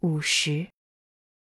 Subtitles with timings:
[0.00, 0.68] 五十。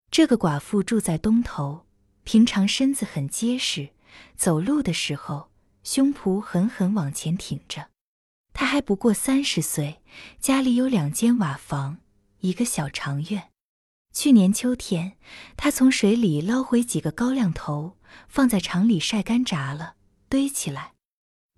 [0.10, 1.86] 这个寡妇住在东头，
[2.24, 3.90] 平常身子很结实，
[4.36, 5.52] 走路的时候
[5.84, 7.90] 胸脯狠狠往前挺着。
[8.54, 10.02] 她还不过三十岁，
[10.40, 12.00] 家里有两间瓦房，
[12.40, 13.50] 一个小长院。
[14.12, 15.18] 去年秋天，
[15.56, 17.98] 她从水里捞回几个高粱头，
[18.28, 19.98] 放在厂里晒干炸了，
[20.28, 20.94] 堆起来。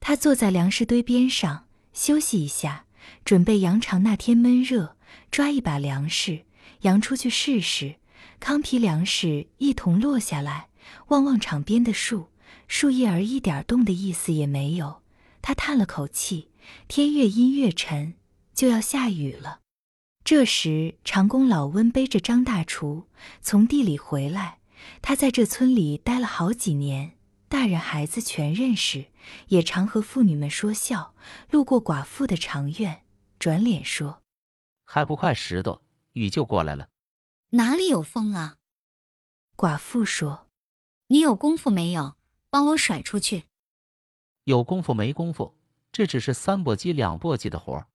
[0.02, 2.88] 她坐在粮食堆边上休息一下，
[3.24, 4.98] 准备扬长那天闷热，
[5.32, 6.44] 抓一把粮食
[6.82, 7.96] 扬出去试试。
[8.40, 10.70] 糠皮粮食一同落下来，
[11.08, 12.30] 望望场边的树，
[12.68, 15.02] 树叶儿一点动的意思也没有。
[15.42, 16.50] 他叹了口气，
[16.88, 18.16] 天越阴越沉，
[18.54, 19.60] 就要下雨了。
[20.24, 23.08] 这时，长工老温背着张大厨
[23.42, 24.60] 从地里回来。
[25.02, 27.18] 他在这村里待了好几年，
[27.50, 29.08] 大人孩子全认识，
[29.48, 31.14] 也常和妇女们说笑。
[31.50, 33.02] 路过寡妇的长院，
[33.38, 34.22] 转脸说
[34.86, 35.80] ：“还不快拾掇，
[36.14, 36.90] 雨就过来了。”
[37.52, 38.58] 哪里有风啊？
[39.56, 40.48] 寡妇说
[41.08, 42.16] ：“你有功夫没有？
[42.50, 43.46] 帮我甩出去。”
[44.46, 45.58] 有功夫没功夫，
[45.92, 47.88] 这只是三簸箕两簸箕的活儿。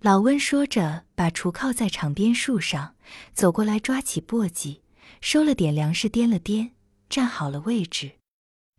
[0.00, 2.94] 老温说着，把锄靠在场边树上，
[3.32, 4.82] 走过来抓起簸箕，
[5.20, 6.72] 收了点粮食，掂了掂，
[7.08, 8.18] 站好了位置。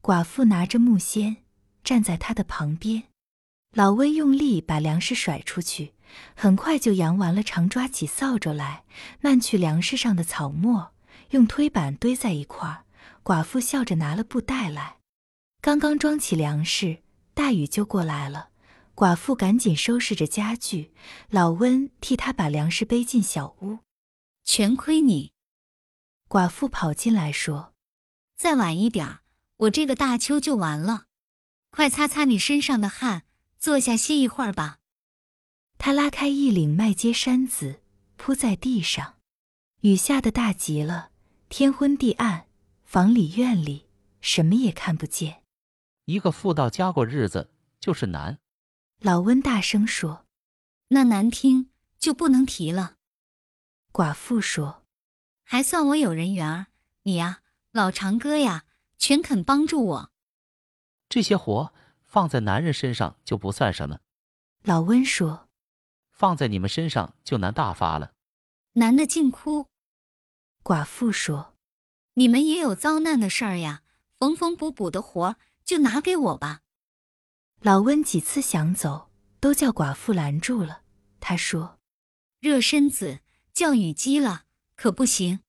[0.02, 1.44] 寡妇拿着木锨，
[1.84, 3.04] 站在他的旁边。
[3.72, 5.94] 老温用力把粮食甩出去。
[6.36, 8.84] 很快就扬完了，长抓起扫帚来，
[9.22, 10.92] 漫去粮食上的草沫，
[11.30, 12.86] 用推板堆在一块儿。
[13.24, 14.98] 寡妇笑着拿了布袋来，
[15.62, 17.04] 刚刚装起粮食，
[17.36, 18.50] 大雨就过来了。
[18.96, 20.92] 寡妇赶紧收拾着家具，
[21.30, 23.80] 老温替她把粮食背进小屋。
[24.44, 25.32] 全亏你！
[26.28, 27.74] 寡妇跑进来说
[28.36, 29.20] ：“再晚一点，
[29.58, 31.06] 我这个大秋就完了。
[31.70, 33.24] 快擦擦你身上的汗，
[33.60, 34.80] 坐下歇一会儿吧。”
[35.78, 37.82] 他拉开一领麦秸衫子
[38.18, 39.20] 铺在地上，
[39.82, 41.12] 雨下的大极了，
[41.48, 42.48] 天昏地暗，
[42.84, 43.88] 房里院里
[44.20, 45.44] 什么也看不见。
[46.06, 48.40] 一个妇道家过日子就是难。
[49.00, 50.26] 老温大声说
[50.90, 52.98] ：“那难听就不能提了。”
[53.94, 54.84] 寡妇说
[55.46, 56.68] ：“还算我有人缘儿，
[57.04, 58.66] 你呀，老长哥呀，
[58.98, 60.12] 全肯帮助我。
[61.08, 61.74] 这些活
[62.10, 64.00] 放在男人身上就不算什么。”
[64.64, 65.46] 老温说。
[66.12, 68.12] 放在你们身上就难大发了，
[68.74, 69.68] 男的竟哭。
[70.62, 71.56] 寡妇说
[72.16, 73.84] ：“你们也有遭难的事儿呀，
[74.18, 76.60] 缝缝补补的活就拿给我吧。”
[77.64, 79.10] 老温几次想走，
[79.40, 80.82] 都叫寡妇拦住了。
[81.22, 81.80] 他说
[82.42, 83.20] ：“热身子，
[83.54, 84.44] 叫雨积了
[84.76, 85.40] 可不行。”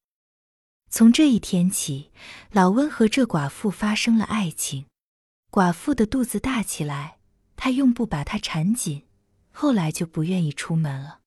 [0.88, 2.12] 从这一天起，
[2.52, 4.86] 老温和这寡妇发生了爱情。
[5.50, 7.18] 寡妇的肚子大起来，
[7.56, 9.06] 他用布把它缠紧。
[9.50, 11.18] 后来就不愿意出门了。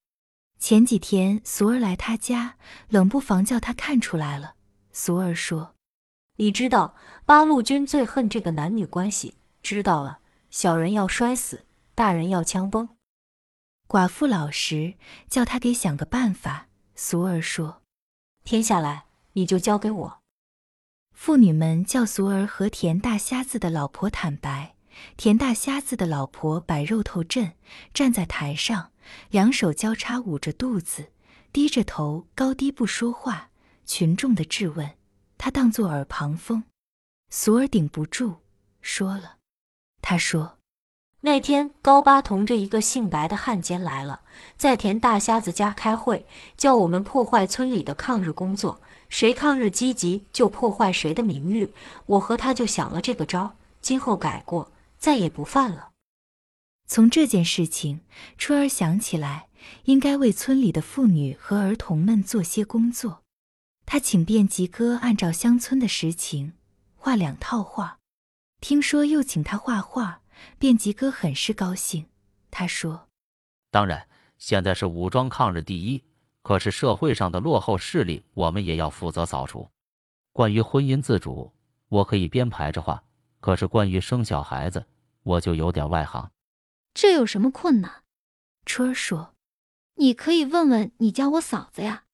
[0.58, 2.56] 前几天俗儿来他家，
[2.88, 4.54] 冷不防叫他看出来了。
[4.92, 5.74] 俗儿说
[6.38, 6.96] ：“你知道
[7.26, 10.20] 八路军最恨这个男女关系，知道了，
[10.50, 12.88] 小人要摔死，大人要枪崩。”
[13.86, 14.94] 寡妇老实，
[15.28, 16.68] 叫他给想个办法。
[16.94, 17.82] 俗儿说
[18.42, 19.04] ：“天下来，
[19.34, 20.22] 你就交给我。”
[21.14, 24.74] 妇女们叫俗儿和田大瞎子的老婆坦白。
[25.16, 27.54] 田大瞎子的老婆摆肉头阵，
[27.92, 28.92] 站在台上，
[29.30, 31.10] 两手交叉捂着肚子，
[31.52, 33.50] 低着头，高低不说话。
[33.86, 34.92] 群众的质问，
[35.36, 36.64] 他当作耳旁风。
[37.30, 38.36] 俗儿顶不住，
[38.80, 39.38] 说了。
[40.00, 40.58] 他说
[41.24, 44.20] ：“那天高八同着一个姓白的汉奸来了，
[44.58, 51.72] 在田大瞎子家开会，叫我们破坏村里的抗日工作，谁抗日积极就破坏谁的名誉。
[52.04, 55.90] 我和他就想了这个招，今后改过。”再也不犯了。
[56.86, 58.00] 从这件事情，
[58.38, 59.48] 春儿想起来，
[59.84, 63.20] 应该为村里的妇女和儿童们做些工作。
[63.84, 66.54] 他请便吉哥按照乡村的实情
[66.96, 67.98] 画两套画，
[68.62, 70.22] 听说又请他画画，
[70.58, 72.06] 卞吉哥很是高兴。
[72.50, 73.08] 他说
[73.70, 74.08] ：“当然，
[74.38, 76.02] 现在是武装抗日第一，
[76.42, 79.68] 可是社会上的落后势力，我们也要负责扫除。
[80.32, 81.52] 关于婚姻自主，
[81.88, 83.04] 我可以编排着话，
[83.40, 84.86] 可是关于生小孩子。”
[85.24, 86.30] 我就有点外行，
[86.92, 88.04] 这有什么困难？
[88.66, 89.34] 春儿说
[89.96, 92.04] ：“你可以问问你家我嫂子呀，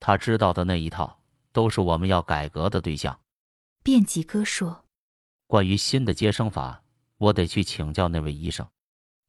[0.00, 1.20] 她知道的那一套
[1.52, 3.20] 都是我们要改革的对象。”
[3.84, 4.86] 便吉哥说
[5.46, 6.82] ：“关于新的接生法，
[7.18, 8.68] 我得去请教那位医生。”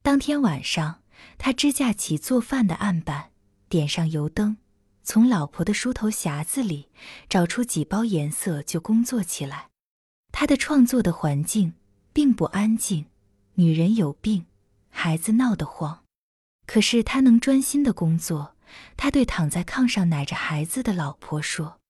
[0.02, 1.02] 当天晚上，
[1.36, 3.32] 他支架起做饭的案板，
[3.68, 4.56] 点上油灯，
[5.02, 6.88] 从老婆的梳头匣子里
[7.28, 9.68] 找出几包颜色，就工作起来。
[10.32, 11.74] 他的创作的环境
[12.12, 13.06] 并不安静。
[13.54, 14.46] 女人有病，
[14.88, 16.04] 孩子闹得慌，
[16.64, 18.54] 可是他能专心的工作，
[18.96, 21.80] 他对躺在炕上奶着孩子的老婆说：“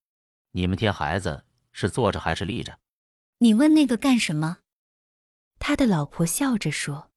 [0.53, 2.79] 你们贴孩子是坐着还是立着？”
[3.37, 4.57] 你问那个干什么？
[5.59, 7.11] 他的老婆笑着说：“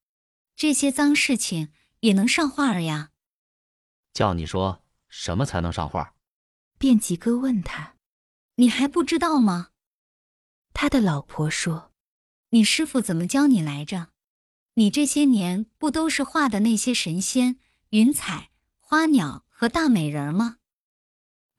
[0.55, 3.11] 这些脏事情也能上画儿呀？”
[4.13, 6.13] 叫你说什么才能上画？
[6.77, 7.95] 便吉哥问他
[8.55, 9.69] ：“你还不知道吗？”
[10.73, 11.91] 他的老婆说
[12.49, 14.09] ：“你师傅怎么教你来着？
[14.75, 17.57] 你这些年不都是画的那些神仙、
[17.89, 18.49] 云彩、
[18.79, 20.57] 花鸟和大美人吗？”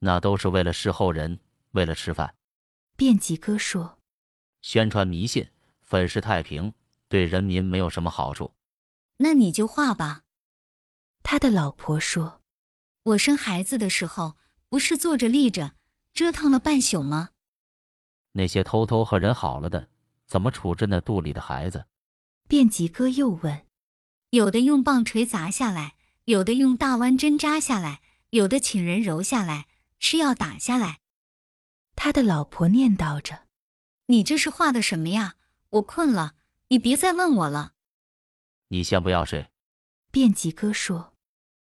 [0.01, 1.41] 那都是为了侍候人，
[1.71, 2.35] 为了吃饭。
[2.97, 3.99] 便吉哥说
[4.61, 5.49] ：“宣传迷信，
[5.95, 6.75] 粉饰太平，
[7.09, 8.53] 对人民没有什么好处。”
[9.19, 10.23] 那你就画吧。
[11.23, 12.43] 他的老婆说
[13.15, 14.37] ：“我生孩子的时候，
[14.69, 15.77] 不是坐着立着，
[16.13, 17.29] 折腾了半宿吗？”
[18.35, 19.89] 那些偷偷和人好了的，
[20.27, 21.87] 怎么处置那肚里的孩子？
[22.49, 23.65] 便吉哥又问
[24.31, 25.95] ：“有的用棒槌砸下来，
[26.25, 28.01] 有的用大弯针扎下来，
[28.31, 29.69] 有的请人揉下来，
[30.01, 30.99] 吃药打下来。”
[31.95, 33.45] 他的老婆念叨着
[34.07, 35.37] ：“你这是画的什么呀？
[35.75, 36.35] 我困了，
[36.69, 37.73] 你别再问我了。”
[38.69, 39.49] 你先不要睡。
[40.13, 41.13] 卞吉哥说：“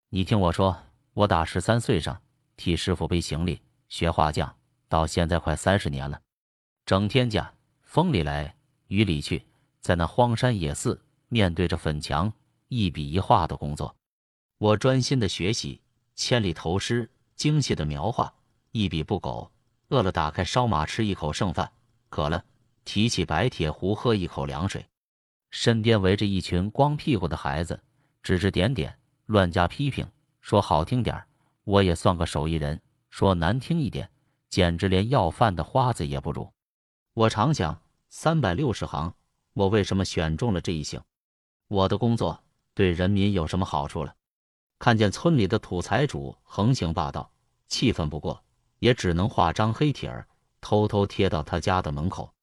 [0.10, 0.76] 你听我说，
[1.14, 2.22] 我打十三岁上
[2.58, 4.56] 替师傅背行李学画匠，
[4.88, 6.20] 到现在快三十年了。”
[6.86, 7.54] 整天家
[7.84, 8.56] 风里来
[8.88, 9.46] 雨里去，
[9.80, 12.34] 在那荒山野寺面对着粉墙
[12.68, 13.96] 一笔一画的工作，
[14.58, 15.82] 我专心的学习，
[16.16, 18.34] 千里投诗，精细的描画，
[18.72, 19.52] 一笔不苟。
[19.90, 21.72] 饿了打开烧马吃一口剩饭，
[22.10, 22.44] 渴了
[22.90, 24.84] 提起白铁壶喝一口凉水。
[25.52, 27.80] 身边围着一群光屁股的孩子，
[28.24, 28.98] 指指点点，
[29.28, 30.10] 乱加批评。
[30.42, 31.24] 说好听点
[31.66, 32.76] 我也算个手艺人；
[33.12, 34.10] 说难听一点，
[34.50, 36.52] 简直连要饭的花子也不如。
[37.14, 39.14] 我常想，三百六十行，
[39.54, 41.00] 我为什么选中了这一行？
[41.68, 42.44] 我的工作
[42.74, 44.16] 对人民有什么好处了？
[44.80, 47.32] 看见村里的土财主横行霸道，
[47.68, 48.44] 气愤不过，
[48.80, 50.28] 也只能画张黑帖儿，
[50.60, 52.34] 偷偷贴到他家的门口。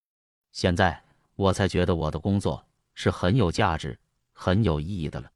[0.56, 1.02] 现在
[1.34, 2.64] 我才觉得我的工作
[2.94, 3.98] 是很有价值、
[4.32, 5.30] 很有意义的了。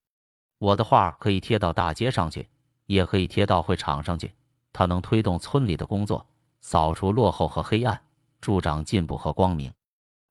[0.57, 2.49] 我的画可以贴到大街上去，
[2.87, 4.33] 也可以贴到会场上去，
[4.73, 6.27] 它能推动村里的工作，
[6.63, 8.01] 扫除落后和黑暗。
[8.41, 9.71] 助长进步和光明，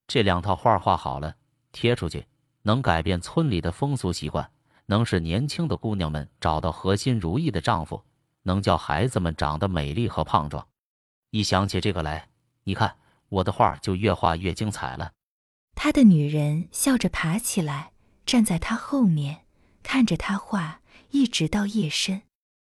[0.07, 1.35] 这两套画画好了，
[1.71, 2.25] 贴出去
[2.63, 4.49] 能改变村里的风俗习惯，
[4.87, 8.03] 能使年轻的姑娘们找到合心如意的丈夫，
[8.41, 10.67] 能叫孩子们长得美丽和胖壮。
[11.29, 12.27] 一想起这个来，
[12.63, 12.95] 你看
[13.29, 15.11] 我的画就越画越精彩了。
[15.75, 17.93] 他的女人笑着爬起来，
[18.25, 19.45] 站在他后面，
[19.81, 20.81] 看着他画，
[21.11, 22.23] 一直到夜深。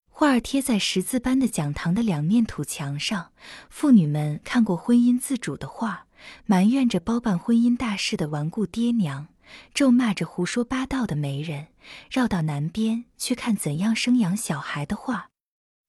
[0.07, 3.31] 画贴在十字般的讲堂的两面土墙上，
[3.69, 6.05] 妇女们看过婚姻自主的画，
[6.45, 9.29] 埋怨着包办婚姻大事的顽固爹娘，
[9.73, 11.69] 咒骂着胡说八道的媒人，
[12.11, 15.29] 绕到南边去看怎样生养小孩的画。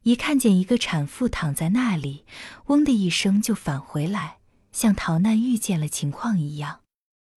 [0.04, 2.24] 一看见一个产妇躺在那里，
[2.66, 4.38] 嗡的一声就返回来，
[4.72, 6.80] 像逃难遇见了情况一样。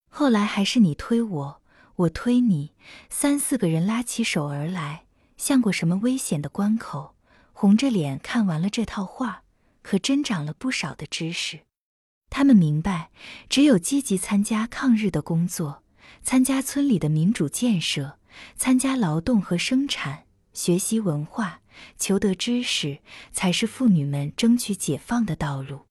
[0.10, 1.62] 后来还是你推我，
[1.98, 2.72] 我推你，
[3.10, 5.06] 三四个人拉起手而来。
[5.38, 7.16] 像过什么危险的关口，
[7.52, 9.44] 红着脸看完了这套画，
[9.82, 11.60] 可真长了不少的知识。
[12.30, 13.12] 他们明白，
[13.50, 15.84] 只有积极参加抗日的工作，
[16.24, 18.18] 参加村里的民主建设，
[18.56, 20.24] 参加劳动和生产，
[20.54, 21.60] 学习文化，
[21.98, 23.00] 求得知识，
[23.34, 25.86] 才是妇女们争取解放的道路。